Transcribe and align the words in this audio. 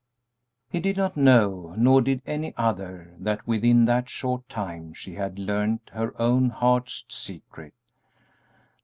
He 0.67 0.79
did 0.79 0.97
not 0.97 1.15
know, 1.15 1.75
nor 1.77 2.01
did 2.01 2.23
any 2.25 2.55
other, 2.57 3.13
that 3.19 3.45
within 3.47 3.85
that 3.85 4.09
short 4.09 4.49
time 4.49 4.95
she 4.95 5.13
had 5.13 5.37
learned 5.37 5.81
her 5.93 6.19
own 6.19 6.49
heart's 6.49 7.05
secret. 7.07 7.75